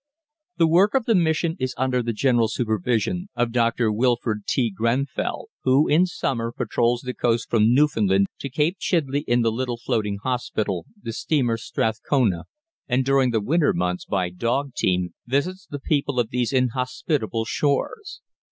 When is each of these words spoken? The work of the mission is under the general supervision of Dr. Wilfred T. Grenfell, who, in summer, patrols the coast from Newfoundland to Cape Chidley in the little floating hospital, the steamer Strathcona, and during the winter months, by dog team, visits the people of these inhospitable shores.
The 0.57 0.65
work 0.67 0.95
of 0.95 1.05
the 1.05 1.13
mission 1.13 1.55
is 1.59 1.75
under 1.77 2.01
the 2.01 2.11
general 2.11 2.47
supervision 2.47 3.29
of 3.35 3.51
Dr. 3.51 3.91
Wilfred 3.91 4.47
T. 4.47 4.71
Grenfell, 4.71 5.49
who, 5.63 5.87
in 5.87 6.07
summer, 6.07 6.51
patrols 6.51 7.01
the 7.01 7.13
coast 7.13 7.51
from 7.51 7.71
Newfoundland 7.75 8.25
to 8.39 8.49
Cape 8.49 8.79
Chidley 8.79 9.23
in 9.27 9.43
the 9.43 9.51
little 9.51 9.77
floating 9.77 10.17
hospital, 10.17 10.87
the 10.99 11.13
steamer 11.13 11.55
Strathcona, 11.55 12.45
and 12.87 13.05
during 13.05 13.29
the 13.29 13.41
winter 13.41 13.73
months, 13.73 14.05
by 14.05 14.31
dog 14.31 14.73
team, 14.73 15.13
visits 15.27 15.67
the 15.67 15.77
people 15.79 16.19
of 16.19 16.31
these 16.31 16.51
inhospitable 16.51 17.45
shores. 17.45 18.21